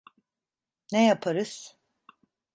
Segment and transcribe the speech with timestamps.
[0.91, 1.77] Ne yaparız?